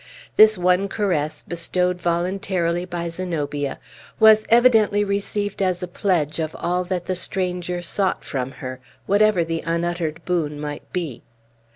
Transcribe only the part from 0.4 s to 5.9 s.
one caress, bestowed voluntarily by Zenobia, was evidently received as a